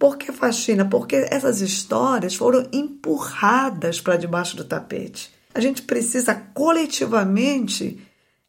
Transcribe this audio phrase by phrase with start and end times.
[0.00, 0.86] Por que faxina?
[0.86, 5.30] Porque essas histórias foram empurradas para debaixo do tapete.
[5.54, 8.00] A gente precisa coletivamente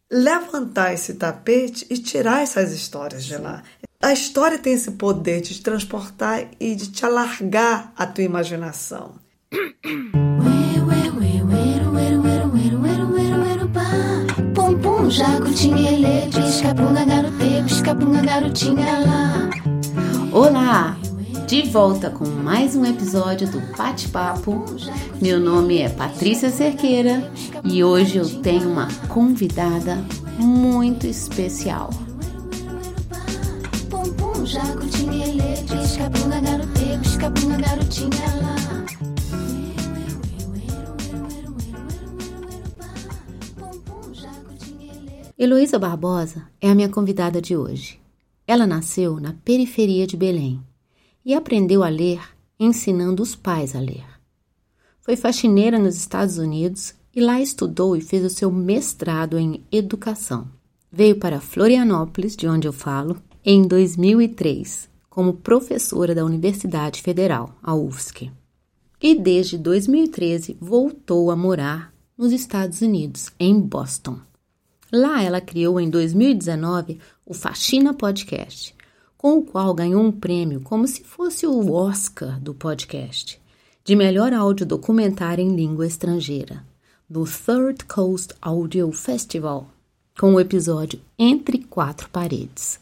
[0.09, 3.63] levantar esse tapete e tirar essas histórias de lá.
[4.01, 9.15] A história tem esse poder de te transportar e de te alargar a tua imaginação.
[14.55, 19.49] Pum pum, jacutinha, ele, pisca bunga, garote, pisca bunga, garotinha lá.
[20.31, 21.00] Olá!
[21.51, 24.63] De volta com mais um episódio do Bate-Papo.
[25.21, 27.29] Meu nome é Patrícia Cerqueira
[27.61, 29.97] e hoje eu tenho uma convidada
[30.39, 31.89] muito especial.
[45.37, 47.99] Heloísa Barbosa é a minha convidada de hoje.
[48.47, 50.63] Ela nasceu na periferia de Belém
[51.25, 52.21] e aprendeu a ler
[52.59, 54.05] ensinando os pais a ler.
[54.99, 60.47] Foi faxineira nos Estados Unidos e lá estudou e fez o seu mestrado em educação.
[60.91, 67.73] Veio para Florianópolis, de onde eu falo, em 2003, como professora da Universidade Federal, a
[67.73, 68.31] UFSC.
[69.01, 74.19] E desde 2013 voltou a morar nos Estados Unidos, em Boston.
[74.91, 78.75] Lá ela criou em 2019 o Faxina Podcast,
[79.21, 83.39] com o qual ganhou um prêmio como se fosse o Oscar do podcast,
[83.85, 86.65] de melhor áudio documentário em língua estrangeira,
[87.07, 89.69] do Third Coast Audio Festival,
[90.19, 92.79] com o episódio Entre Quatro Paredes.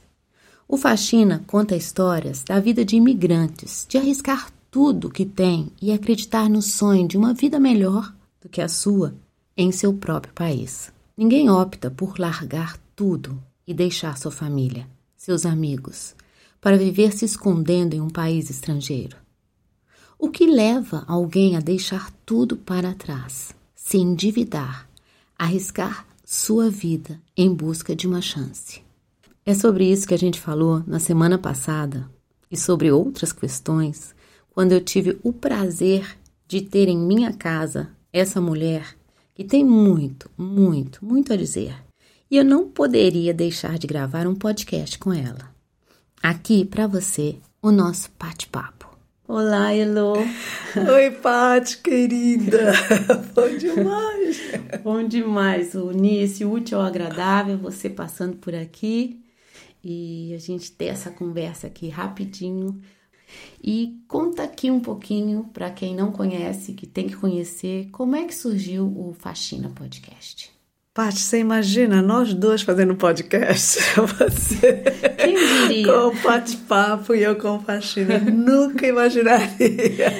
[0.65, 6.49] O Faxina conta histórias da vida de imigrantes, de arriscar tudo que tem e acreditar
[6.49, 9.13] no sonho de uma vida melhor do que a sua
[9.57, 10.89] em seu próprio país.
[11.17, 13.37] Ninguém opta por largar tudo
[13.67, 14.87] e deixar sua família,
[15.17, 16.15] seus amigos,
[16.61, 19.17] para viver se escondendo em um país estrangeiro.
[20.17, 24.89] O que leva alguém a deixar tudo para trás, se endividar,
[25.37, 28.81] arriscar sua vida em busca de uma chance?
[29.45, 32.09] É sobre isso que a gente falou na semana passada
[32.51, 34.13] e sobre outras questões
[34.51, 36.17] quando eu tive o prazer
[36.47, 38.95] de ter em minha casa essa mulher
[39.33, 41.75] que tem muito, muito, muito a dizer.
[42.29, 45.49] E eu não poderia deixar de gravar um podcast com ela.
[46.21, 48.89] Aqui para você, o nosso bate-papo.
[49.25, 50.15] Olá, Elo.
[50.75, 52.73] Oi, Paty, querida.
[53.33, 54.41] Bom demais.
[54.83, 55.75] Bom demais.
[55.75, 59.23] O início útil ao agradável, você passando por aqui
[59.81, 62.81] e a gente ter essa conversa aqui rapidinho.
[63.63, 68.25] E conta aqui um pouquinho para quem não conhece, que tem que conhecer, como é
[68.25, 70.51] que surgiu o Faxina Podcast.
[70.99, 73.79] Paty, você imagina nós dois fazendo podcast?
[73.95, 74.83] Você
[75.17, 75.85] Quem diria?
[75.87, 78.19] com bate-papo e eu com faxina.
[78.19, 80.13] Nunca imaginaria.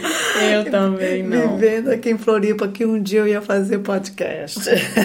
[0.53, 1.57] Eu também não.
[1.57, 4.61] Vivendo aqui em Floripa que um dia eu ia fazer podcast.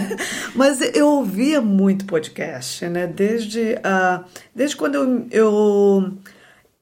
[0.55, 3.09] Mas eu ouvia muito podcast, né?
[3.09, 4.25] Desde, uh,
[4.55, 6.12] desde quando eu, eu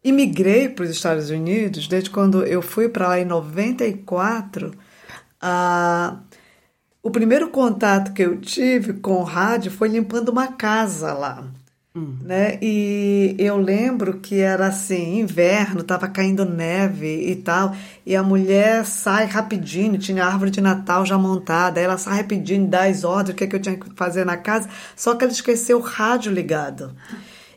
[0.05, 4.71] imigrei para os Estados Unidos, desde quando eu fui para lá em 94,
[5.43, 6.32] uh,
[7.03, 11.45] o primeiro contato que eu tive com o rádio foi limpando uma casa lá.
[11.95, 12.17] Hum.
[12.23, 12.59] Né?
[12.63, 17.75] E eu lembro que era assim, inverno, tava caindo neve e tal,
[18.07, 22.85] e a mulher sai rapidinho, tinha árvore de Natal já montada, ela sai rapidinho, dá
[22.85, 25.33] as ordens, o que, é que eu tinha que fazer na casa, só que ela
[25.33, 26.95] esqueceu o rádio ligado.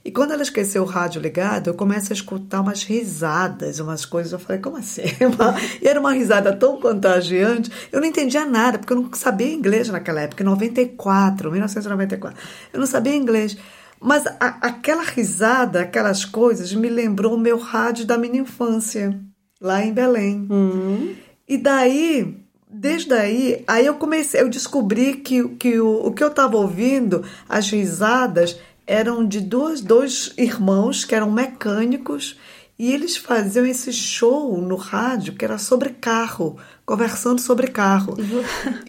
[0.06, 4.32] E quando ela esqueceu o rádio ligado, eu começo a escutar umas risadas, umas coisas.
[4.32, 5.02] Eu falei, como assim?
[5.82, 7.72] e era uma risada tão contagiante.
[7.92, 12.40] Eu não entendia nada, porque eu não sabia inglês naquela época, em 94, 1994.
[12.72, 13.58] Eu não sabia inglês.
[14.00, 19.20] Mas a, aquela risada, aquelas coisas, me lembrou o meu rádio da minha infância,
[19.60, 20.46] lá em Belém.
[20.48, 21.16] Uhum.
[21.50, 22.38] E daí,
[22.70, 27.24] desde aí, aí eu comecei, eu descobri que, que o, o que eu estava ouvindo,
[27.50, 28.56] as risadas,
[28.88, 32.38] eram de dois, dois irmãos que eram mecânicos
[32.78, 38.18] e eles faziam esse show no rádio que era sobre carro, conversando sobre carro.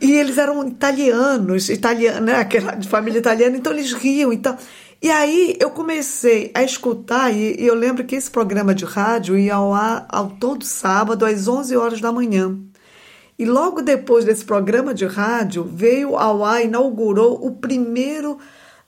[0.02, 2.34] e eles eram italianos, italianos, né?
[2.34, 4.32] Aquela de família italiana, então eles riam.
[4.32, 4.56] Então...
[5.00, 9.36] E aí eu comecei a escutar, e, e eu lembro que esse programa de rádio
[9.36, 12.58] ia ao ar ao todo sábado, às 11 horas da manhã.
[13.38, 18.38] E logo depois desse programa de rádio, veio ao ar, inaugurou o primeiro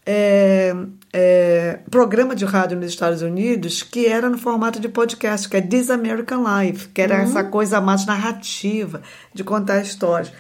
[0.05, 0.75] é,
[1.13, 5.61] é, programa de rádio nos Estados Unidos que era no formato de podcast, que é
[5.61, 7.23] This American Life, que era uhum.
[7.23, 9.03] essa coisa mais narrativa
[9.33, 10.33] de contar histórias.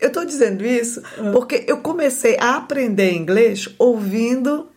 [0.00, 1.32] Eu estou dizendo isso uhum.
[1.32, 4.68] porque eu comecei a aprender inglês ouvindo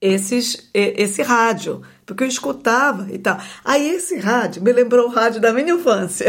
[0.00, 1.82] esses, esse rádio.
[2.04, 3.38] porque eu escutava e tal.
[3.64, 6.26] Aí esse rádio me lembrou o rádio da minha infância.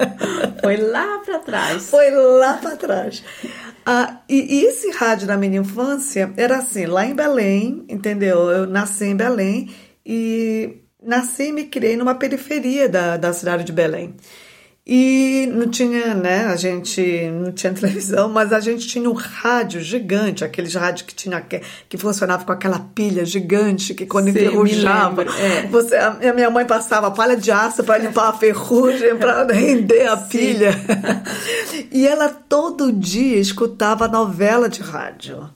[0.60, 1.90] Foi lá para trás.
[1.90, 3.22] Foi lá para trás.
[3.92, 8.48] Ah, e, e, esse rádio da minha infância era assim, lá em Belém, entendeu?
[8.48, 9.68] Eu nasci em Belém
[10.06, 14.14] e nasci e me criei numa periferia da, da cidade de Belém.
[14.92, 16.46] E não tinha, né?
[16.46, 17.00] A gente
[17.30, 21.40] não tinha televisão, mas a gente tinha um rádio gigante, aqueles rádios que tinha
[21.88, 25.68] que funcionava com aquela pilha gigante que quando Sim, enferrujava, é.
[25.68, 30.16] você, a minha mãe passava palha de aço para limpar a ferrugem, para render a
[30.16, 30.28] Sim.
[30.28, 30.72] pilha.
[31.92, 35.48] e ela todo dia escutava novela de rádio.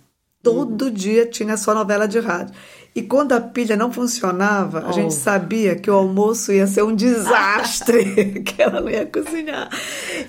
[0.44, 0.90] Todo hum.
[0.92, 2.54] dia tinha sua novela de rádio.
[2.94, 4.88] E quando a pilha não funcionava, oh.
[4.88, 5.10] a gente oh.
[5.10, 9.68] sabia que o almoço ia ser um desastre, que ela não ia cozinhar.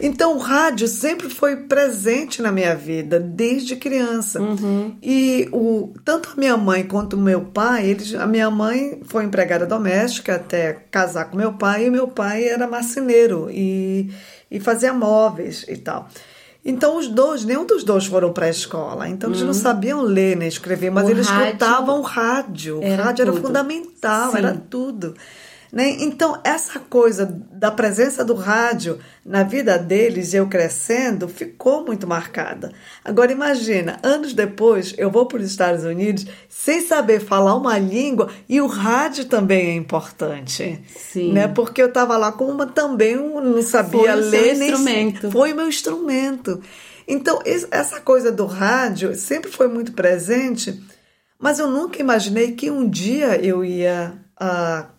[0.02, 4.42] Então o rádio sempre foi presente na minha vida, desde criança.
[4.42, 4.96] Uhum.
[5.02, 9.26] E o, tanto a minha mãe quanto o meu pai, eles, a minha mãe foi
[9.26, 14.10] empregada doméstica até casar com meu pai, e meu pai era marceneiro e,
[14.50, 16.10] e fazia móveis e tal.
[16.68, 19.08] Então, os dois, nenhum dos dois foram para a escola.
[19.08, 19.54] Então, eles não uhum.
[19.54, 22.80] sabiam ler nem escrever, mas o eles rádio escutavam rádio.
[22.80, 23.38] O rádio tudo.
[23.38, 24.38] era fundamental, Sim.
[24.40, 25.16] era tudo.
[25.76, 25.98] Né?
[26.00, 32.72] Então, essa coisa da presença do rádio na vida deles, eu crescendo, ficou muito marcada.
[33.04, 38.30] Agora, imagina, anos depois, eu vou para os Estados Unidos sem saber falar uma língua
[38.48, 40.82] e o rádio também é importante.
[40.96, 41.34] Sim.
[41.34, 41.50] Né?
[41.50, 44.56] Porque eu estava lá com uma também, não sabia Foi ler.
[44.56, 45.30] nem instrumento.
[45.30, 46.62] Foi meu instrumento.
[47.06, 50.82] Então, essa coisa do rádio sempre foi muito presente,
[51.38, 54.14] mas eu nunca imaginei que um dia eu ia.
[54.42, 54.95] Uh,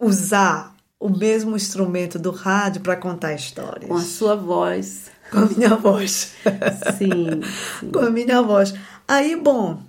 [0.00, 3.88] usar o mesmo instrumento do rádio para contar histórias.
[3.88, 5.10] Com a sua voz.
[5.30, 6.34] Com a minha voz.
[6.98, 7.40] Sim,
[7.78, 7.90] sim.
[7.90, 8.74] Com a minha voz.
[9.06, 9.82] Aí, bom,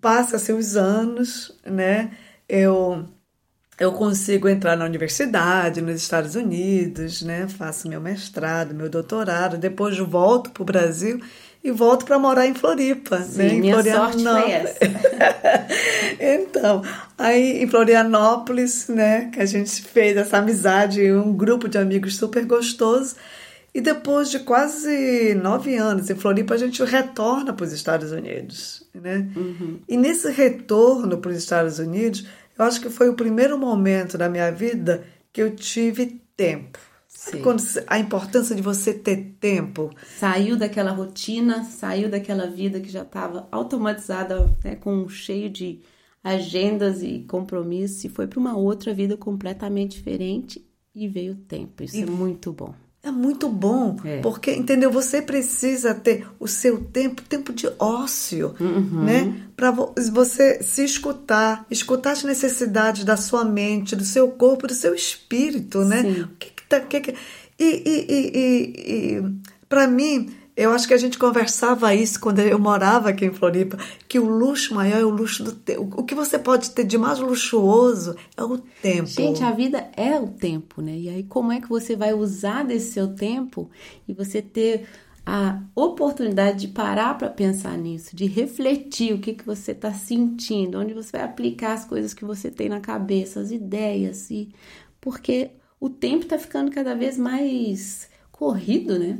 [0.00, 2.10] passa-se os anos, né?
[2.48, 3.06] Eu
[3.80, 7.48] eu consigo entrar na universidade nos Estados Unidos, né?
[7.48, 11.20] Faço meu mestrado, meu doutorado, depois volto para o Brasil
[11.64, 13.22] e volto para morar em Floripa.
[13.22, 13.48] Sim, né?
[13.48, 14.22] em minha Florianópolis.
[14.22, 14.78] sorte foi essa.
[16.20, 16.82] então,
[17.16, 22.44] aí em Florianópolis, né, que a gente fez essa amizade, um grupo de amigos super
[22.44, 23.14] gostoso.
[23.74, 28.86] E depois de quase nove anos em Floripa, a gente retorna para os Estados Unidos.
[28.94, 29.28] Né?
[29.34, 29.78] Uhum.
[29.88, 32.26] E nesse retorno para os Estados Unidos,
[32.58, 36.78] eu acho que foi o primeiro momento da minha vida que eu tive tempo
[37.42, 39.90] quando a importância de você ter tempo.
[40.18, 45.80] Saiu daquela rotina, saiu daquela vida que já estava automatizada, né, com cheio de
[46.22, 50.64] agendas e compromissos, e foi para uma outra vida completamente diferente
[50.94, 51.82] e veio o tempo.
[51.82, 52.02] Isso e...
[52.02, 52.74] é muito bom.
[53.04, 54.20] É muito bom, é.
[54.20, 54.88] porque, entendeu?
[54.92, 59.02] Você precisa ter o seu tempo, tempo de ócio, uhum.
[59.02, 59.42] né?
[59.56, 64.94] Para você se escutar, escutar as necessidades da sua mente, do seu corpo, do seu
[64.94, 66.02] espírito, né?
[66.02, 66.22] Sim.
[66.22, 67.14] O que, Tá, que, que,
[67.58, 69.22] e, e, e, e
[69.68, 73.76] para mim, eu acho que a gente conversava isso quando eu morava aqui em Floripa,
[74.08, 75.94] que o luxo maior é o luxo do tempo.
[75.96, 79.06] O que você pode ter de mais luxuoso é o tempo.
[79.06, 80.96] Gente, a vida é o tempo, né?
[80.96, 83.70] E aí, como é que você vai usar desse seu tempo
[84.08, 84.86] e você ter
[85.24, 90.78] a oportunidade de parar para pensar nisso, de refletir o que, que você está sentindo,
[90.80, 94.48] onde você vai aplicar as coisas que você tem na cabeça, as ideias, e
[95.00, 95.50] porque
[95.82, 99.18] o tempo está ficando cada vez mais corrido, né?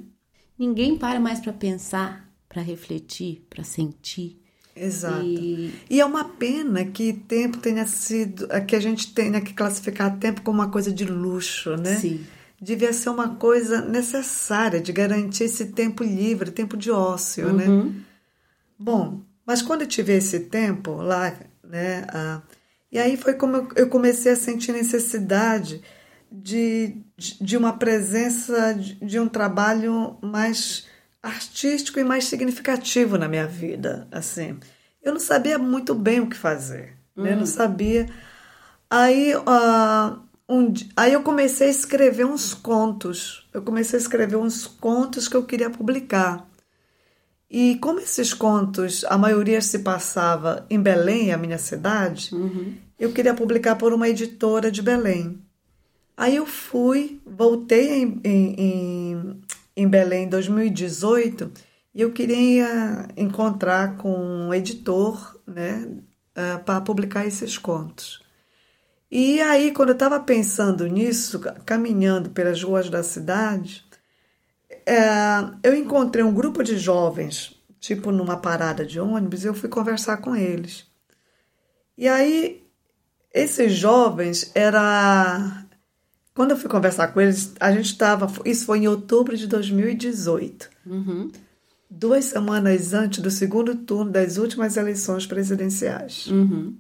[0.56, 4.40] Ninguém para mais para pensar, para refletir, para sentir.
[4.76, 5.24] Exato.
[5.24, 5.74] E...
[5.90, 6.00] e...
[6.00, 8.46] é uma pena que tempo tenha sido.
[8.64, 11.96] que a gente tenha que classificar tempo como uma coisa de luxo, né?
[11.96, 12.24] Sim.
[12.60, 17.66] Devia ser uma coisa necessária de garantir esse tempo livre, tempo de ócio, né?
[17.66, 17.84] uhum.
[17.86, 17.94] né?
[18.78, 22.06] Bom, mas quando eu tive esse tempo lá, né?
[22.08, 22.40] Ah,
[22.92, 25.82] e aí foi como eu comecei a sentir necessidade
[26.32, 30.86] de, de uma presença de um trabalho mais
[31.22, 34.58] artístico e mais significativo na minha vida, assim.
[35.02, 37.32] Eu não sabia muito bem o que fazer, né?
[37.32, 37.46] Eu não hum.
[37.46, 38.08] sabia.
[38.90, 43.48] Aí, uh, um, aí eu comecei a escrever uns contos.
[43.52, 46.48] Eu comecei a escrever uns contos que eu queria publicar.
[47.50, 52.74] E como esses contos, a maioria se passava em Belém, a minha cidade, uhum.
[52.98, 55.41] eu queria publicar por uma editora de Belém.
[56.16, 59.40] Aí eu fui, voltei em, em,
[59.76, 61.50] em Belém em 2018
[61.94, 65.88] e eu queria encontrar com um editor né,
[66.36, 68.22] uh, para publicar esses contos.
[69.10, 73.84] E aí, quando eu estava pensando nisso, caminhando pelas ruas da cidade,
[74.70, 79.68] uh, eu encontrei um grupo de jovens, tipo numa parada de ônibus, e eu fui
[79.68, 80.86] conversar com eles.
[81.96, 82.62] E aí
[83.34, 85.66] esses jovens era
[86.34, 88.30] quando eu fui conversar com eles, a gente estava.
[88.44, 90.70] Isso foi em outubro de 2018.
[90.86, 91.30] Uhum.
[91.90, 96.26] Duas semanas antes do segundo turno das últimas eleições presidenciais.
[96.28, 96.76] Uhum.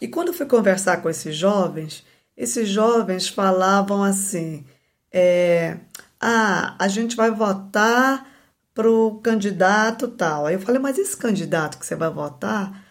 [0.00, 2.04] E quando eu fui conversar com esses jovens,
[2.36, 4.64] esses jovens falavam assim:
[5.12, 5.76] é,
[6.20, 8.28] ah, a gente vai votar
[8.74, 10.46] para o candidato tal.
[10.46, 12.81] Aí eu falei, mas esse candidato que você vai votar,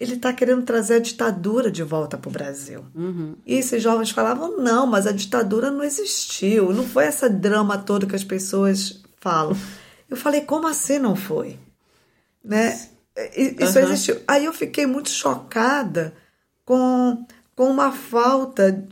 [0.00, 2.86] ele está querendo trazer a ditadura de volta para o Brasil.
[2.94, 3.36] Uhum.
[3.44, 8.06] E esses jovens falavam, não, mas a ditadura não existiu, não foi essa drama toda
[8.06, 9.54] que as pessoas falam.
[10.08, 11.58] Eu falei, como assim não foi?
[12.42, 12.80] Né?
[13.36, 13.84] Isso Uhum.
[13.84, 14.16] existiu.
[14.26, 16.14] Aí eu fiquei muito chocada
[16.64, 18.82] com, com uma falta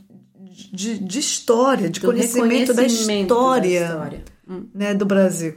[0.71, 4.23] de, de história, de Do conhecimento da reconhecimento da história, história.
[4.47, 4.67] Hum.
[4.75, 5.55] Né, do Brasil.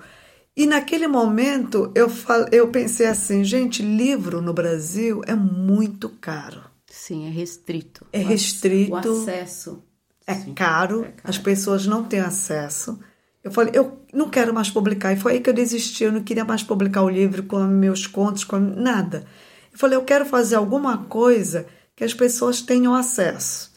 [0.57, 6.63] E naquele momento eu, fal- eu pensei assim, gente, livro no Brasil é muito caro.
[6.87, 8.07] Sim, é restrito.
[8.13, 8.93] É restrito.
[8.93, 9.83] O acesso.
[10.27, 10.53] É Sim.
[10.55, 11.21] caro, é caro.
[11.25, 12.99] as pessoas não têm acesso.
[13.43, 15.13] Eu falei, eu não quero mais publicar.
[15.13, 18.07] E foi aí que eu desisti, eu não queria mais publicar o livro com meus
[18.07, 19.27] contos, com nada.
[19.73, 21.67] Eu falei, eu quero fazer alguma coisa
[21.97, 23.73] que as pessoas tenham acesso.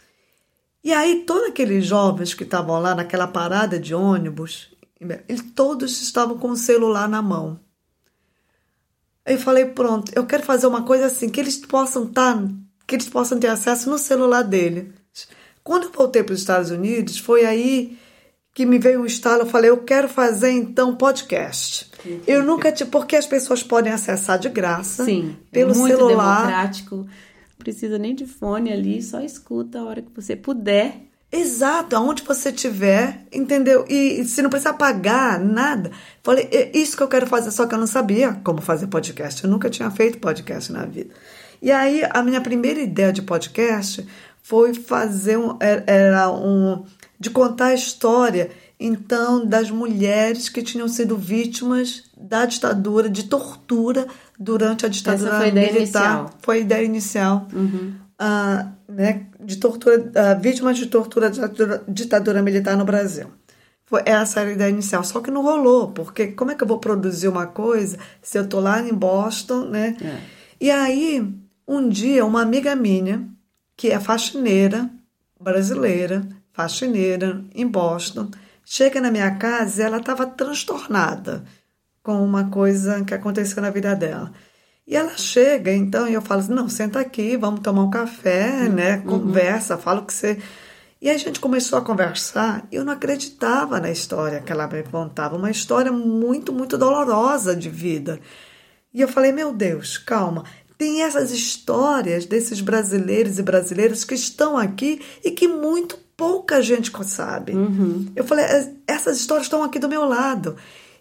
[0.83, 6.37] E aí, todos aqueles jovens que estavam lá naquela parada de ônibus, eles todos estavam
[6.37, 7.59] com o celular na mão.
[9.25, 12.47] Eu falei, pronto, eu quero fazer uma coisa assim, que eles possam estar,
[12.85, 14.93] que eles possam ter acesso no celular dele.
[15.63, 17.97] Quando eu voltei para os Estados Unidos, foi aí
[18.53, 21.91] que me veio um estalo, eu falei, eu quero fazer então podcast.
[22.25, 26.37] Eu nunca tive, porque as pessoas podem acessar de graça Sim, pelo é muito celular.
[26.37, 26.95] democrático.
[26.95, 27.07] Não
[27.57, 31.04] precisa nem de fone ali, só escuta a hora que você puder.
[31.31, 33.85] Exato, aonde você estiver, entendeu?
[33.89, 35.91] E, e se não precisar pagar nada.
[36.23, 39.43] Falei, é isso que eu quero fazer, só que eu não sabia como fazer podcast.
[39.43, 41.13] Eu nunca tinha feito podcast na vida.
[41.61, 44.05] E aí, a minha primeira ideia de podcast
[44.41, 45.57] foi fazer um.
[45.59, 46.85] Era um.
[47.19, 54.05] de contar a história, então, das mulheres que tinham sido vítimas da ditadura, de tortura
[54.39, 56.01] durante a ditadura Essa foi a ideia militar.
[56.01, 56.33] inicial.
[56.41, 57.47] Foi a ideia inicial.
[58.17, 63.27] Ah, né, de tortura, ah, vítimas de tortura da ditadura, ditadura militar no Brasil.
[63.85, 66.67] Foi essa era a ideia inicial, só que não rolou, porque como é que eu
[66.67, 69.95] vou produzir uma coisa se eu tô lá em Boston, né?
[70.01, 70.17] É.
[70.59, 71.27] E aí,
[71.67, 73.27] um dia, uma amiga minha,
[73.75, 74.89] que é faxineira
[75.39, 78.31] brasileira, faxineira em Boston,
[78.63, 81.43] chega na minha casa e ela estava transtornada
[82.01, 84.31] com uma coisa que aconteceu na vida dela.
[84.87, 88.69] E ela chega, então, e eu falo assim, não, senta aqui, vamos tomar um café,
[88.69, 88.97] né?
[88.99, 90.37] Conversa, fala o que você...
[91.01, 94.67] E aí a gente começou a conversar e eu não acreditava na história que ela
[94.67, 95.35] me contava.
[95.35, 98.19] Uma história muito, muito dolorosa de vida.
[98.93, 100.43] E eu falei, meu Deus, calma.
[100.77, 106.91] Tem essas histórias desses brasileiros e brasileiras que estão aqui e que muito pouca gente
[107.05, 107.53] sabe.
[108.15, 110.55] Eu falei, "Es- essas histórias estão aqui do meu lado.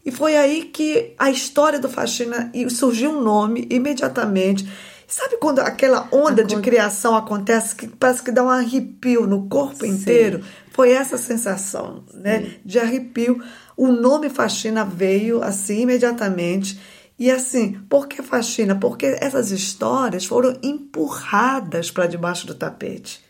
[0.04, 4.68] E foi aí que a história do Faxina e surgiu um nome imediatamente.
[5.06, 9.86] Sabe quando aquela onda de criação acontece que parece que dá um arrepio no corpo
[9.86, 10.42] inteiro?
[10.72, 13.42] Foi essa sensação, né, de arrepio.
[13.76, 16.80] O nome Faxina veio assim imediatamente.
[17.18, 18.74] E assim, por que faxina?
[18.74, 23.22] Porque essas histórias foram empurradas para debaixo do tapete.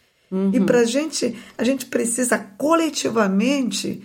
[0.53, 4.03] E para a gente, a gente precisa coletivamente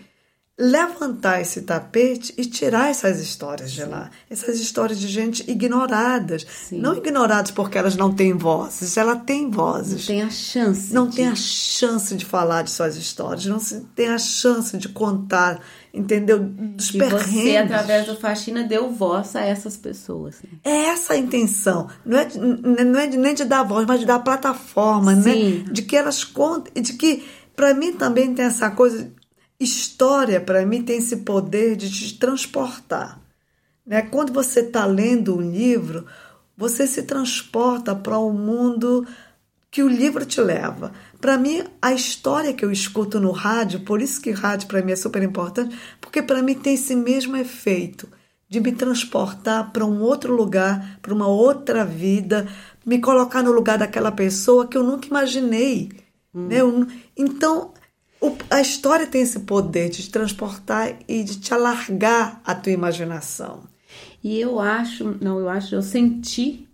[0.61, 4.09] levantar esse tapete e tirar essas histórias de lá.
[4.29, 6.45] Essas histórias de gente ignoradas.
[6.69, 10.93] Não ignoradas porque elas não têm vozes, elas têm vozes Tem a chance.
[10.93, 14.77] não de- tem a chance de falar de suas histórias, não se tem a chance
[14.77, 15.61] de contar,
[15.93, 16.39] entendeu?
[16.39, 20.35] Dos E você, através do Faxina, deu voz a essas pessoas.
[20.43, 20.59] né?
[20.65, 21.87] É essa a intenção.
[22.05, 25.33] Não é, de- não é de- nem de dar voz, mas de dar plataforma, né?
[25.33, 25.65] Sim.
[25.71, 27.23] De que elas contem, e de que,
[27.55, 29.09] para mim, também tem essa coisa.
[29.59, 33.19] História, para mim, tem esse poder de te transportar.
[33.85, 34.01] Né?
[34.03, 36.05] Quando você está lendo um livro,
[36.55, 39.05] você se transporta para o mundo
[39.71, 40.91] que o livro te leva.
[41.19, 44.93] Para mim, a história que eu escuto no rádio, por isso que rádio para mim
[44.93, 48.07] é super importante, porque para mim tem esse mesmo efeito
[48.47, 52.47] de me transportar para um outro lugar, para uma outra vida,
[52.85, 55.91] me colocar no lugar daquela pessoa que eu nunca imaginei.
[56.33, 56.61] Né?
[56.61, 57.73] Eu nu- então, o-
[58.49, 63.63] a história tem esse poder de te transportar e de te alargar a tua imaginação.
[64.23, 66.67] E eu acho, não, eu acho, eu senti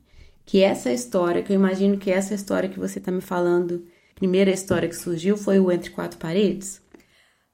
[0.45, 4.15] que essa história, que eu imagino que essa história que você está me falando, a
[4.15, 6.81] primeira história que surgiu foi o Entre Quatro Paredes.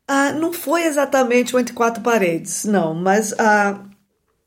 [0.07, 3.86] Ah, não foi exatamente o Entre Quatro Paredes, não, mas ah,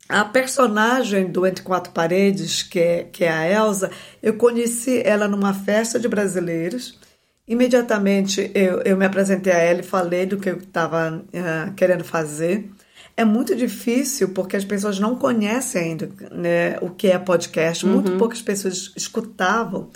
[0.07, 5.27] a personagem do Entre Quatro Paredes, que é, que é a Elsa, eu conheci ela
[5.27, 6.99] numa festa de brasileiros.
[7.47, 12.03] Imediatamente eu, eu me apresentei a ela e falei do que eu estava uh, querendo
[12.03, 12.69] fazer.
[13.15, 17.85] É muito difícil porque as pessoas não conhecem ainda né, o que é podcast.
[17.85, 18.17] Muito Uhum.
[18.17, 19.89] poucas pessoas escutavam.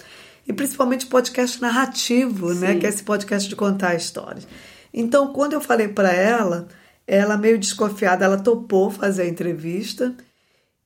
[0.47, 2.75] E principalmente podcast narrativo, né?
[2.79, 4.47] Que é esse podcast de contar histórias.
[4.93, 6.67] Então, quando eu falei para ela,
[7.05, 10.15] ela meio desconfiada, ela topou fazer a entrevista.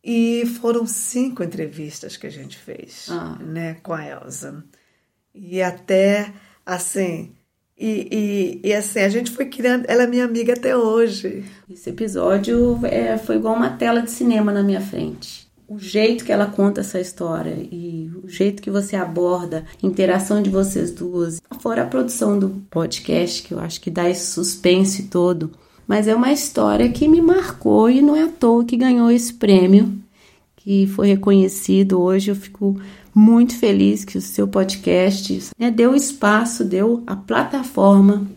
[0.03, 3.38] E foram cinco entrevistas que a gente fez, Ah.
[3.39, 4.62] né, com a Elsa.
[5.34, 6.34] E até,
[6.65, 7.32] assim,
[7.77, 11.43] e, e, e assim, a gente foi criando, ela é minha amiga até hoje.
[11.70, 15.48] Esse episódio é, foi igual uma tela de cinema na minha frente.
[15.67, 20.41] O jeito que ela conta essa história e o jeito que você aborda a interação
[20.41, 25.03] de vocês duas, fora a produção do podcast, que eu acho que dá esse suspense
[25.03, 25.51] todo.
[25.88, 29.34] Mas é uma história que me marcou e não é à toa que ganhou esse
[29.34, 29.98] prêmio,
[30.55, 32.32] que foi reconhecido hoje.
[32.32, 32.79] Eu fico
[33.13, 38.27] muito feliz que o seu podcast né, deu espaço, deu a plataforma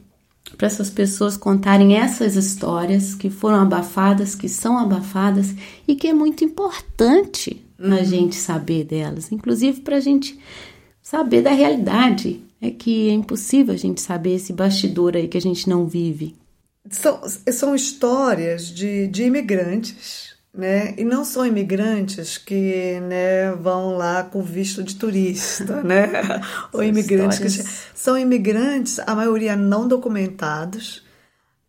[0.57, 5.55] para essas pessoas contarem essas histórias que foram abafadas, que são abafadas
[5.87, 10.39] e que é muito importante a gente saber delas, inclusive para a gente
[11.03, 12.43] saber da realidade.
[12.59, 16.35] É que é impossível a gente saber esse bastidor aí que a gente não vive.
[16.91, 17.21] São,
[17.53, 20.26] são histórias de, de imigrantes,
[20.57, 20.95] né?
[20.97, 26.09] E não são imigrantes que né, vão lá com visto de turista, né?
[26.73, 31.05] Ou São imigrantes que histórias- são imigrantes, a maioria não documentados,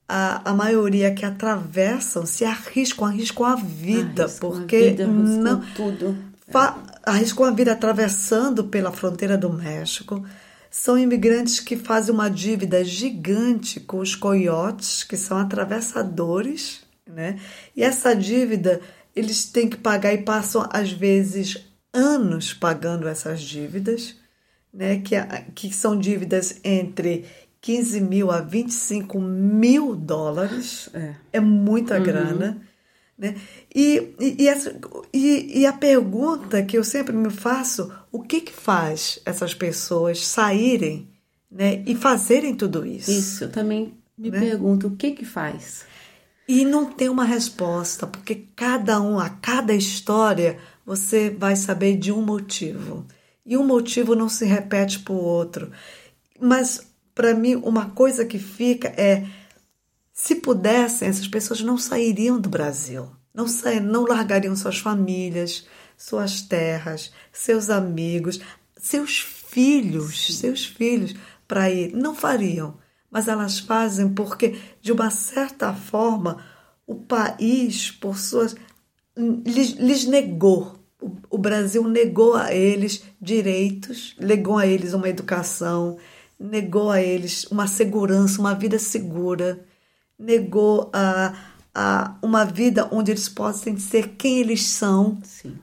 [0.07, 5.41] a, a maioria que atravessam, se arriscam, arriscam a vida, Arriscam a porque vida, arriscam
[5.43, 6.17] não tudo.
[6.49, 10.23] fa- arriscam a vida atravessando pela fronteira do México.
[10.71, 16.81] São imigrantes que fazem uma dívida gigante com os coiotes, que são atravessadores,
[17.17, 17.39] né?
[17.75, 18.79] E essa dívida
[19.15, 21.57] eles têm que pagar e passam, às vezes,
[21.91, 24.15] anos pagando essas dívidas,
[24.71, 24.99] né?
[24.99, 25.15] Que,
[25.55, 27.25] que são dívidas entre
[27.59, 30.89] 15 mil a 25 mil dólares.
[30.93, 31.15] É.
[31.33, 32.61] É muita grana.
[33.17, 33.33] Né?
[33.73, 34.79] E, e, e essa,
[35.11, 40.23] e, e a pergunta que eu sempre me faço, o que, que faz essas pessoas
[40.23, 41.09] saírem
[41.49, 43.09] né, e fazerem tudo isso?
[43.09, 44.39] Isso, eu também me Né?
[44.39, 45.86] pergunto o que que faz.
[46.47, 52.11] E não tem uma resposta, porque cada um, a cada história, você vai saber de
[52.11, 53.05] um motivo.
[53.45, 55.71] E um motivo não se repete para o outro.
[56.39, 59.25] Mas, para mim, uma coisa que fica é:
[60.13, 63.09] se pudessem, essas pessoas não sairiam do Brasil.
[63.33, 68.39] Não, sair, não largariam suas famílias, suas terras, seus amigos,
[68.77, 71.13] seus filhos, seus filhos
[71.47, 71.93] para ir.
[71.93, 72.77] Não fariam.
[73.17, 76.37] Mas elas fazem porque, de uma certa forma,
[76.85, 78.55] o país, por suas.
[79.17, 80.75] lhes, lhes negou.
[81.27, 85.97] O, Brasil negou a eles direitos, negou a eles uma educação,
[86.39, 89.65] negou a eles uma segurança, uma vida segura,
[90.19, 91.33] negou a,
[91.73, 95.17] a uma vida onde eles possam ser quem eles são.
[95.23, 95.57] Sim.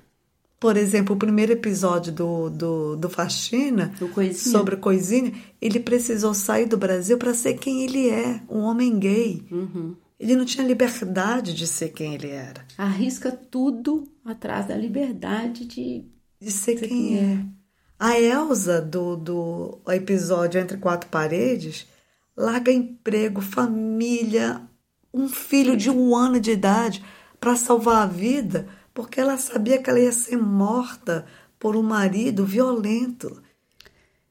[0.64, 6.64] Por exemplo, o primeiro episódio do, do, do Faxina, Do sobre Coisinha, ele precisou sair
[6.64, 9.42] do Brasil para ser quem ele é, um homem gay.
[9.50, 9.94] Uhum.
[10.18, 16.06] Ele não tinha liberdade de ser quem ele era, Arrisca tudo atrás da liberdade de
[16.40, 17.44] de ser Ser quem quem é.
[17.98, 21.86] A Elsa do, do episódio Entre Quatro Paredes
[22.34, 24.62] larga emprego, família,
[25.12, 27.04] um filho de um ano de idade
[27.38, 31.26] para salvar a vida, porque ela sabia que ela ia ser morta
[31.58, 33.42] por um marido violento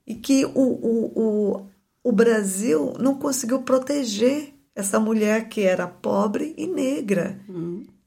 [0.07, 1.67] e que o, o, o,
[2.03, 7.39] o Brasil não conseguiu proteger essa mulher que era pobre e negra.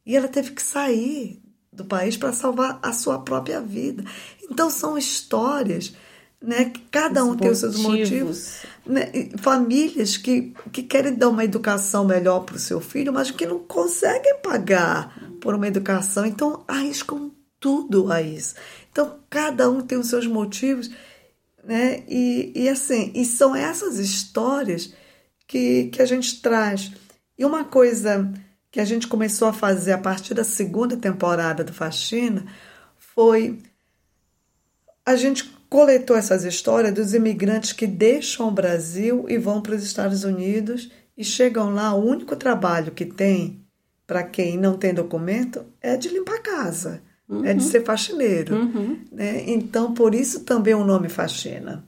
[0.04, 1.42] E ela teve que sair
[1.72, 4.02] do país para salvar a sua própria vida.
[4.50, 5.94] Então são histórias
[6.40, 8.62] né, que cada um tem os seus motivos.
[8.84, 9.10] Né?
[9.38, 13.58] Famílias que, que querem dar uma educação melhor para o seu filho, mas que não
[13.58, 16.26] conseguem pagar por uma educação.
[16.26, 18.54] Então arriscam tudo a isso.
[18.90, 20.90] Então cada um tem os seus motivos.
[21.64, 22.04] Né?
[22.08, 24.94] E, e assim, e são essas histórias
[25.46, 26.92] que, que a gente traz.
[27.38, 28.32] E uma coisa
[28.70, 32.46] que a gente começou a fazer a partir da segunda temporada do Faxina
[32.98, 33.58] foi
[35.04, 39.82] a gente coletou essas histórias dos imigrantes que deixam o Brasil e vão para os
[39.82, 41.94] Estados Unidos e chegam lá.
[41.94, 43.65] O único trabalho que tem
[44.06, 47.02] para quem não tem documento é de limpar a casa,
[47.44, 48.54] é de ser faxineiro.
[49.10, 49.44] Né?
[49.48, 51.84] Então, por isso também o nome faxina.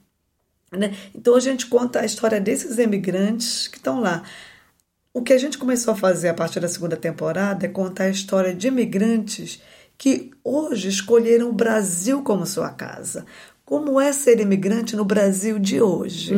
[0.72, 0.94] Né?
[1.14, 4.22] Então, a gente conta a história desses imigrantes que estão lá.
[5.14, 8.10] o que a gente começou a fazer a partir da segunda temporada é contar a
[8.10, 9.60] história de imigrantes
[9.96, 13.24] que hoje escolheram o Brasil como sua casa.
[13.64, 16.34] Como é ser imigrante no Brasil de hoje?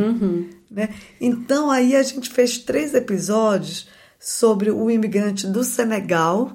[0.70, 0.88] Né?
[1.20, 3.88] Então, aí a gente fez três episódios
[4.20, 6.52] sobre o imigrante do Senegal,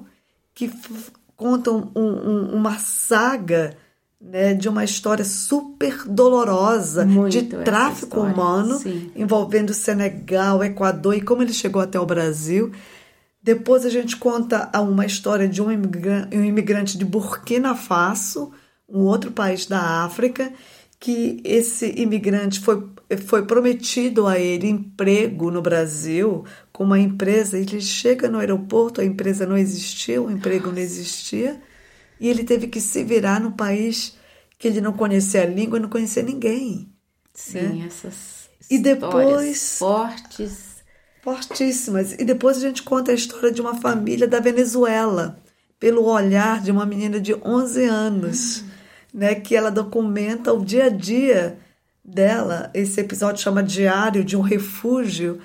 [0.54, 0.72] que
[1.36, 3.76] contam um- um- uma saga
[4.18, 9.10] né, de uma história super dolorosa Muito de tráfico história, humano sim.
[9.14, 12.72] envolvendo Senegal, Equador e como ele chegou até o Brasil.
[13.42, 18.50] Depois a gente conta a uma história de um um imigrante de Burkina Faso,
[18.88, 20.50] um outro país da África,
[20.98, 22.82] que esse imigrante foi,
[23.16, 27.58] foi prometido a ele emprego no Brasil com uma empresa.
[27.58, 31.60] Ele chega no aeroporto, a empresa não existia, o emprego não existia,
[32.18, 34.16] e ele teve que se virar num país
[34.58, 36.88] que ele não conhecia a língua, não conhecia ninguém.
[37.34, 40.76] Sim, essas E histórias depois- fortes.
[41.22, 42.12] Fortíssimas.
[42.12, 45.38] E depois a gente conta a história de uma família da Venezuela,
[45.78, 48.64] pelo olhar de uma menina de 11 anos,
[49.12, 51.58] né, que ela documenta o dia a dia
[52.06, 52.70] dela.
[52.72, 55.40] Esse episódio chama Diário de um Refúgio,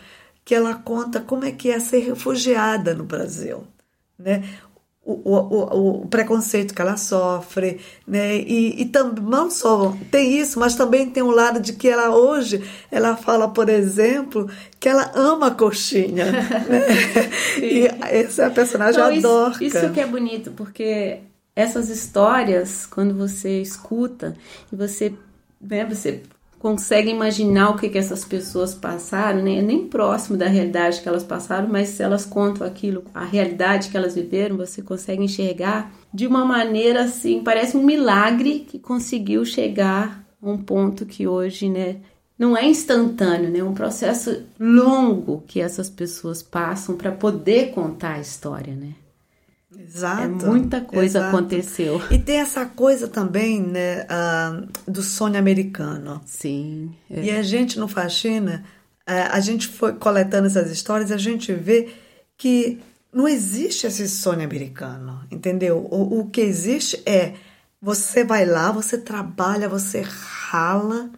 [0.45, 3.63] que ela conta como é que é ser refugiada no Brasil,
[4.17, 4.43] né?
[5.03, 8.37] O, o, o, preconceito que ela sofre, né?
[8.37, 12.15] E, e também não só tem isso, mas também tem um lado de que ela
[12.15, 14.47] hoje ela fala, por exemplo,
[14.79, 16.47] que ela ama a coxinha, né?
[17.59, 19.63] E essa personagem Então, isso, adora.
[19.63, 21.21] isso que é bonito, porque
[21.55, 24.35] essas histórias, quando você escuta
[24.71, 25.13] e você,
[25.59, 26.21] né, você
[26.61, 29.63] consegue imaginar o que, que essas pessoas passaram, né?
[29.63, 33.97] nem próximo da realidade que elas passaram, mas se elas contam aquilo, a realidade que
[33.97, 40.23] elas viveram, você consegue enxergar de uma maneira assim, parece um milagre que conseguiu chegar
[40.39, 41.97] a um ponto que hoje, né,
[42.37, 43.59] não é instantâneo, né?
[43.59, 48.93] É um processo longo que essas pessoas passam para poder contar a história, né?
[49.83, 50.21] Exato.
[50.23, 51.35] É muita coisa exato.
[51.35, 52.01] aconteceu.
[52.11, 56.21] E tem essa coisa também, né, ah, do sonho americano.
[56.25, 56.93] Sim.
[57.09, 57.23] é.
[57.23, 58.63] E a gente no Faxina,
[59.07, 61.89] eh, a gente foi coletando essas histórias, a gente vê
[62.37, 62.79] que
[63.13, 65.77] não existe esse sonho americano, entendeu?
[65.91, 67.33] O, o que existe é
[67.81, 71.09] você vai lá, você trabalha, você rala,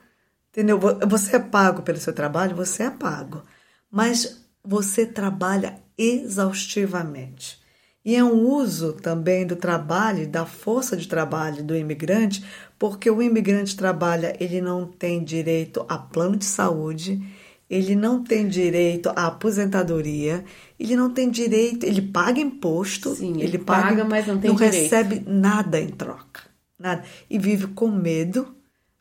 [0.52, 0.80] entendeu?
[0.80, 3.44] Vo- Você é pago pelo seu trabalho, você é pago,
[3.92, 7.62] mas você trabalha exaustivamente.
[8.06, 12.44] E é um uso também do trabalho, da força de trabalho do imigrante,
[12.78, 17.22] porque o imigrante trabalha, ele não tem direito a plano de saúde,
[17.70, 20.44] ele não tem direito à aposentadoria,
[20.78, 24.74] ele não tem direito, ele paga imposto, Sim, ele paga, mas não tem direito.
[24.74, 26.42] recebe nada em troca,
[26.78, 27.04] nada.
[27.30, 28.54] E vive com medo,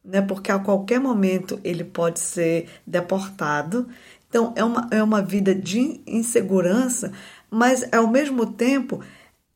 [0.05, 0.23] né?
[0.23, 3.88] Porque a qualquer momento ele pode ser deportado.
[4.29, 7.12] Então é uma, é uma vida de insegurança,
[7.53, 9.01] mas ao mesmo tempo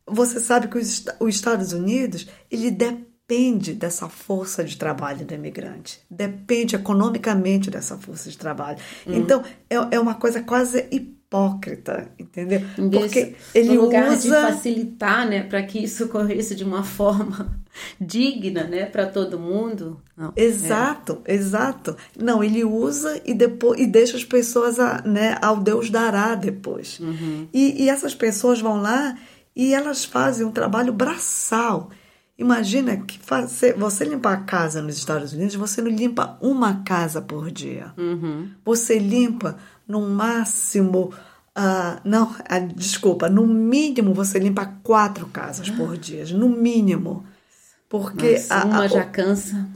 [0.06, 5.34] você sabe que os, Est- os Estados Unidos ele depende dessa força de trabalho do
[5.34, 8.78] imigrante, depende economicamente dessa força de trabalho.
[9.06, 9.14] Uhum.
[9.14, 12.60] Então é, é uma coisa quase hipócrita, entendeu?
[13.00, 17.58] Porque ele no lugar de usa facilitar, né, para que isso ocorresse de uma forma
[18.00, 20.00] digna, né, para todo mundo.
[20.16, 20.32] Não.
[20.36, 21.96] Exato, exato.
[22.18, 27.00] Não, ele usa e depois e deixa as pessoas a, né, ao Deus dará depois.
[27.52, 29.16] E, e essas pessoas vão lá
[29.54, 31.90] e elas fazem um trabalho braçal.
[32.38, 37.22] Imagina que fazer, você limpar a casa nos Estados Unidos, você não limpa uma casa
[37.22, 37.94] por dia.
[38.62, 39.56] Você limpa
[39.88, 41.14] no máximo,
[41.54, 47.24] ah, não, ah, desculpa, no mínimo você limpa quatro casas por dia, no mínimo.
[48.00, 49.66] Porque Mas a- uma a- já cansa.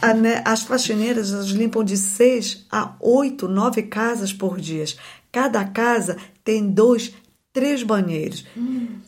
[0.00, 4.84] a- né, as faxineiras elas limpam de seis a oito, nove casas por dia.
[5.30, 7.12] Cada casa tem dois,
[7.52, 8.44] três banheiros.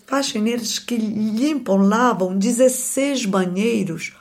[0.07, 4.15] Faxineiras que limpam, lavam 16 banheiros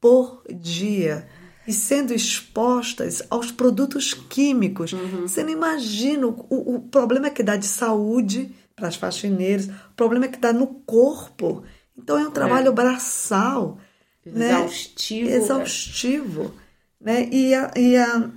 [0.00, 1.26] por dia.
[1.66, 4.92] E sendo expostas aos produtos químicos.
[5.22, 10.28] Você não imagina o, o problema que dá de saúde para as faxineiras, o problema
[10.28, 11.62] que dá no corpo.
[11.96, 13.78] Então é um trabalho braçal.
[14.26, 14.48] Né?
[14.50, 15.30] Exaustivo.
[15.30, 16.54] exaustivo,
[17.00, 17.28] né?
[17.30, 18.30] E a, e a,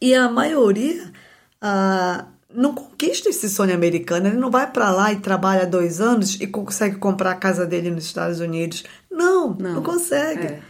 [0.00, 1.12] e a maioria
[1.60, 4.28] ah, não conquista esse sonho americano.
[4.28, 7.90] Ele não vai para lá e trabalha dois anos e consegue comprar a casa dele
[7.90, 8.84] nos Estados Unidos.
[9.10, 10.46] Não, não, Não, consegue.
[10.46, 10.60] é.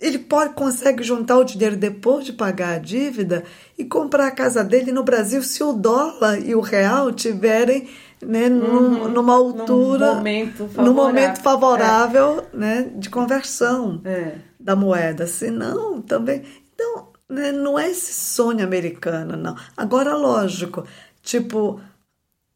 [0.00, 3.42] Ele pode consegue juntar o dinheiro depois de pagar a dívida
[3.76, 7.88] e comprar a casa dele no Brasil se o dólar e o real tiverem
[8.24, 10.14] né, num- numa altura, Uhum.
[10.16, 10.94] momento num favorável.
[10.94, 14.36] momento favorável né, de conversão É.
[14.58, 15.26] da moeda.
[15.26, 16.42] Senão, também.
[16.74, 19.54] Então, né, não é esse sonho americano, não.
[19.76, 20.84] Agora, lógico,
[21.22, 21.80] tipo,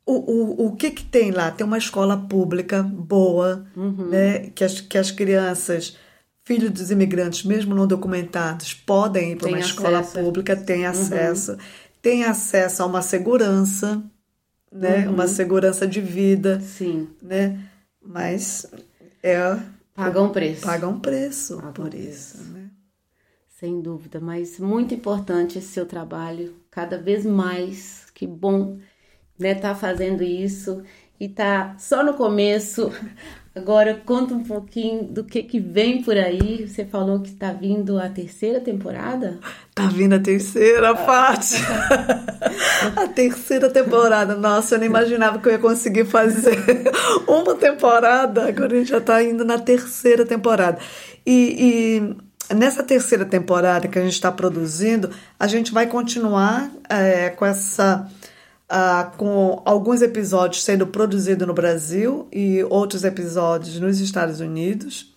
[0.05, 1.51] o, o, o que que tem lá?
[1.51, 4.51] Tem uma escola pública boa, né?
[4.55, 5.96] Que as, que as crianças,
[6.44, 10.18] filhos dos imigrantes, mesmo não documentados, podem ir para uma escola acesso.
[10.18, 10.25] Uhum.
[10.25, 11.57] pública, tem acesso.
[12.01, 14.03] Tem acesso a uma segurança,
[14.73, 15.09] né?
[15.09, 15.15] Uhum.
[15.15, 17.09] Uma segurança de vida, Sim.
[17.23, 17.61] né?
[18.01, 18.67] Mas
[19.23, 19.39] é,
[19.95, 20.63] Paga um preço.
[20.63, 22.37] paga um preço Paga por preço.
[22.37, 22.71] isso, né?
[23.49, 28.11] Sem dúvida, mas muito importante esse seu trabalho, cada vez mais.
[28.15, 28.79] Que bom,
[29.39, 30.83] né, tá fazendo isso
[31.23, 32.91] e tá só no começo.
[33.55, 36.67] Agora conta um pouquinho do que que vem por aí.
[36.67, 39.39] Você falou que tá vindo a terceira temporada?
[39.73, 41.55] Tá vindo a terceira parte.
[42.97, 44.35] a terceira temporada.
[44.35, 46.59] Nossa, eu não imaginava que eu ia conseguir fazer
[47.29, 48.49] uma temporada.
[48.49, 50.81] Agora a gente já tá indo na terceira temporada.
[51.25, 52.11] E,
[52.51, 55.09] e nessa terceira temporada que a gente está produzindo,
[55.39, 58.11] a gente vai continuar é, com essa.
[58.75, 65.13] Ah, com alguns episódios sendo produzidos no Brasil e outros episódios nos Estados Unidos.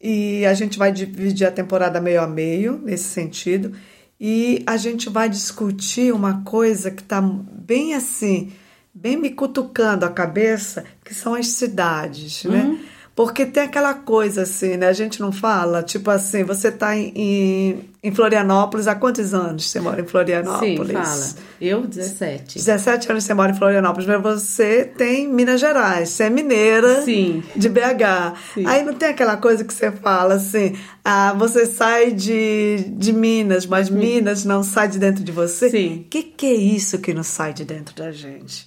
[0.00, 3.72] E a gente vai dividir a temporada meio a meio, nesse sentido.
[4.20, 8.52] E a gente vai discutir uma coisa que está bem assim,
[8.94, 12.78] bem me cutucando a cabeça, que são as cidades, né?
[13.18, 14.86] Porque tem aquela coisa assim, né?
[14.86, 19.68] A gente não fala, tipo assim, você está em, em, em Florianópolis há quantos anos
[19.68, 20.86] você mora em Florianópolis?
[20.86, 21.26] Sim, fala.
[21.60, 22.54] Eu, 17.
[22.54, 27.42] 17 anos você mora em Florianópolis, mas você tem Minas Gerais, você é mineira Sim.
[27.56, 28.36] de BH.
[28.54, 28.64] Sim.
[28.64, 33.66] Aí não tem aquela coisa que você fala assim, ah, você sai de, de Minas,
[33.66, 35.64] mas Minas não sai de dentro de você.
[35.64, 35.70] Uhum.
[35.72, 36.04] Sim.
[36.06, 38.62] O que, que é isso que não sai de dentro da gente?
[38.62, 38.66] O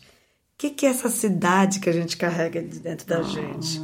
[0.57, 3.15] que, que é essa cidade que a gente carrega de dentro Ah.
[3.19, 3.79] da gente?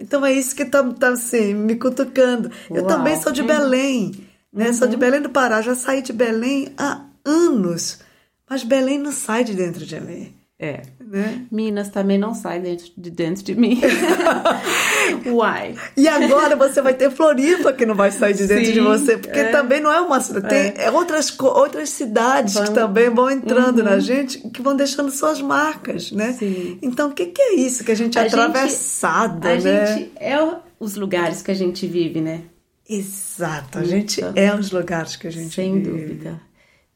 [0.00, 2.50] Então é isso que tá, tá assim, me cutucando.
[2.70, 2.86] Eu Uau.
[2.86, 3.46] também sou de Uhum.
[3.46, 4.72] Belém, né?
[4.72, 8.00] Sou de Belém do Pará, já saí de Belém há anos.
[8.48, 10.82] Mas Belém não sai de dentro de mim, É.
[11.00, 11.46] né?
[11.50, 13.80] Minas também não sai dentro de dentro de mim.
[15.26, 15.74] Uai.
[15.96, 19.16] E agora você vai ter Floripa que não vai sair de dentro Sim, de você,
[19.16, 19.50] porque é.
[19.50, 20.20] também não é uma.
[20.20, 24.76] Tem é outras, co- outras cidades que Vão- também vão entrando na gente, que vão
[24.76, 26.32] deixando suas marcas, né?
[26.32, 26.78] Sim.
[26.82, 27.82] Então, o que, que é isso?
[27.82, 29.86] Que a gente é A gente- atravessada, A né?
[29.96, 30.36] gente é
[30.78, 32.42] os lugares que a gente vive, né?
[32.88, 35.90] Exato, a gente Então, é os lugares que a gente Sem vive.
[35.90, 36.40] dúvida.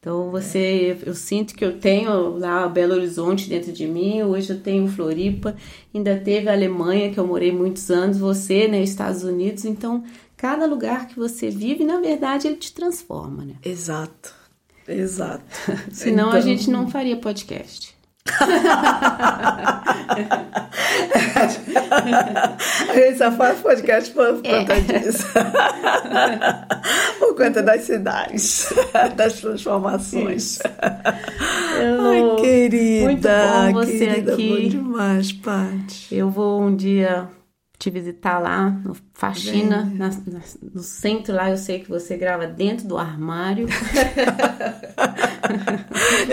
[0.05, 4.59] Então você, eu sinto que eu tenho lá Belo Horizonte dentro de mim, hoje eu
[4.59, 5.55] tenho Floripa,
[5.91, 10.03] ainda teve a Alemanha, que eu morei muitos anos, você, né, Estados Unidos, então
[10.37, 13.55] cada lugar que você vive, na verdade, ele te transforma, né?
[13.65, 14.31] Exato,
[14.87, 15.43] exato.
[15.91, 17.94] Senão a Então- gente não faria podcast.
[22.89, 24.59] A gente só faz podcast por É.
[24.59, 25.25] conta disso.
[27.19, 28.73] por conta das cidades,
[29.15, 30.59] das transformações.
[30.81, 33.05] Ai, querida.
[33.05, 34.49] Muito bom você querida, aqui.
[34.49, 36.07] Bom demais, Paty.
[36.15, 37.27] Eu vou um dia
[37.77, 40.41] te visitar lá no Faxina, na- na-
[40.73, 43.67] no centro lá, eu sei que você grava dentro do armário.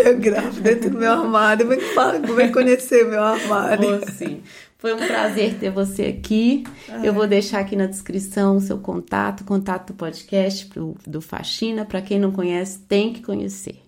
[0.04, 1.66] Eu gravo dentro do meu armário.
[1.68, 1.78] Vem,
[2.34, 4.00] vem conhecer meu armário.
[4.12, 4.40] Sim.
[4.78, 6.64] Foi um prazer ter você aqui.
[7.04, 11.84] Eu vou deixar aqui na descrição o seu contato, contato do podcast pro, do Faxina.
[11.84, 13.81] Para quem não conhece, tem que conhecer.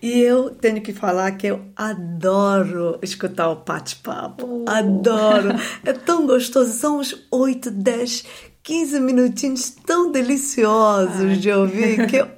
[0.00, 4.64] E eu tenho que falar que eu adoro escutar o bate-papo.
[4.68, 5.48] Adoro.
[5.84, 6.72] É tão gostoso.
[6.72, 8.24] São uns 8, 10,
[8.62, 12.28] 15 minutinhos tão deliciosos de ouvir que eu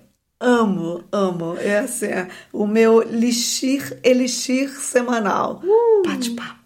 [0.41, 1.57] amo, amo.
[1.59, 5.61] É assim, é o meu elixir, elixir semanal.
[6.07, 6.61] Bate-papo.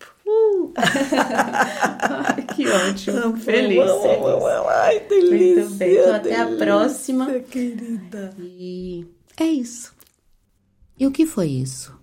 [0.77, 3.19] Ai, que ótimo.
[3.19, 3.79] Amo, Feliz.
[3.81, 4.25] amo, feliz.
[4.25, 4.69] amo.
[4.69, 5.63] Ai, delícia.
[5.65, 5.93] Muito bem.
[5.99, 7.27] Então, até a próxima.
[7.41, 8.35] querida.
[8.39, 9.07] E
[9.39, 9.94] é isso.
[10.99, 11.97] E o que foi isso?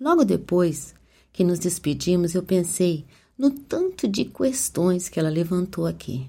[0.00, 0.94] Logo depois
[1.32, 3.04] que nos despedimos, eu pensei
[3.36, 6.28] no tanto de questões que ela levantou aqui.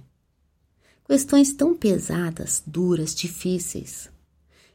[1.07, 4.09] Questões tão pesadas, duras, difíceis,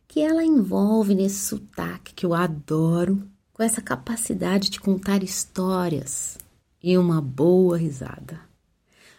[0.07, 6.39] que ela envolve nesse sotaque que eu adoro, com essa capacidade de contar histórias
[6.83, 8.41] e uma boa risada.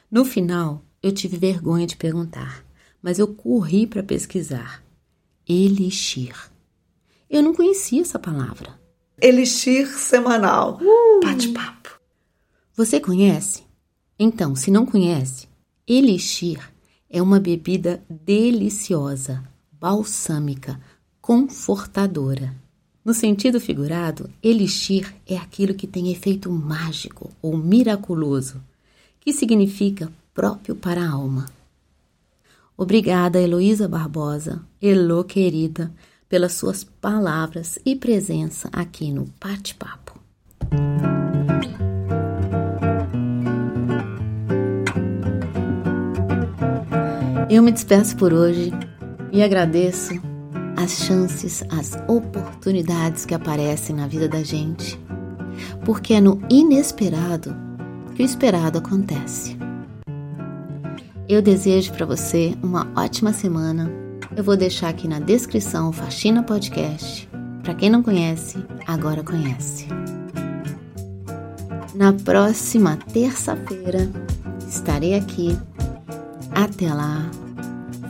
[0.10, 2.66] No final, eu tive vergonha de perguntar,
[3.02, 4.84] mas eu corri para pesquisar.
[5.48, 6.51] Elixir.
[7.32, 8.78] Eu não conhecia essa palavra.
[9.22, 10.78] Elixir semanal.
[11.24, 11.98] Bate-papo.
[12.76, 13.64] Você conhece?
[14.20, 15.48] Então, se não conhece,
[15.88, 16.60] Elixir
[17.10, 19.42] é uma bebida deliciosa,
[19.72, 20.78] balsâmica,
[21.22, 22.54] confortadora.
[23.04, 28.62] No sentido figurado, Elixir é aquilo que tem efeito mágico ou miraculoso,
[29.22, 31.46] que significa próprio para a alma.
[32.76, 35.90] Obrigada, Heloísa Barbosa, Elo querida,
[36.32, 40.18] pelas suas palavras e presença aqui no Bate-Papo.
[47.50, 48.72] Eu me despeço por hoje
[49.34, 50.14] e agradeço
[50.78, 54.98] as chances, as oportunidades que aparecem na vida da gente,
[55.84, 57.54] porque é no inesperado
[58.16, 59.58] que o esperado acontece.
[61.28, 64.01] Eu desejo para você uma ótima semana
[64.36, 67.30] eu vou deixar aqui na descrição o Faxina Podcast.
[67.62, 69.88] Para quem não conhece, agora conhece.
[71.94, 74.10] Na próxima terça-feira
[74.68, 75.58] estarei aqui.
[76.56, 77.30] Até lá,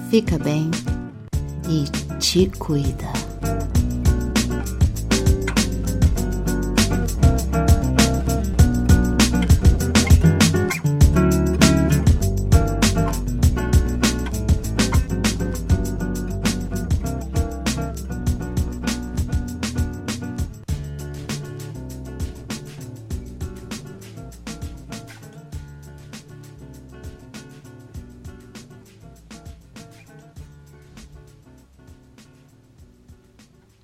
[0.10, 0.70] fica bem
[1.68, 1.86] e
[2.18, 3.31] te cuida.